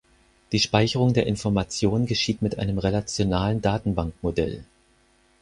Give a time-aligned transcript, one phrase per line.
[0.51, 4.63] Die Speicherung der Informationen geschieht mit einem relationalen Datenbankmodell.